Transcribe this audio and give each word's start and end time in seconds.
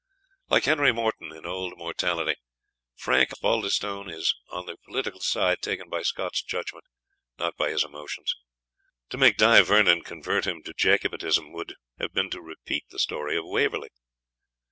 Like 0.49 0.63
Henry 0.63 0.91
Morton, 0.91 1.31
in 1.31 1.45
"Old 1.45 1.77
Mortality," 1.77 2.33
Frank 2.95 3.29
Osbaldistone 3.33 4.09
is 4.09 4.33
on 4.49 4.65
the 4.65 4.75
political 4.83 5.19
side 5.19 5.61
taken 5.61 5.89
by 5.89 6.01
Scott's 6.01 6.41
judgment, 6.41 6.85
not 7.37 7.55
by 7.55 7.69
his 7.69 7.83
emotions. 7.83 8.33
To 9.09 9.19
make 9.19 9.37
Di 9.37 9.61
Vernon 9.61 10.01
convert 10.01 10.47
him 10.47 10.63
to 10.63 10.73
Jacobitism 10.73 11.53
would 11.53 11.75
have 11.99 12.13
been 12.13 12.31
to 12.31 12.41
repeat 12.41 12.89
the 12.89 12.97
story 12.97 13.37
of 13.37 13.45
Waverley. 13.45 13.89